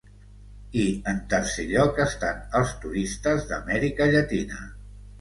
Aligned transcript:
I 0.83 0.85
en 1.11 1.19
tercer 1.33 1.67
lloc, 1.73 2.01
estan 2.07 2.43
els 2.63 2.75
turistes 2.87 3.49
d'Amèrica 3.55 4.13
Llatina. 4.17 4.69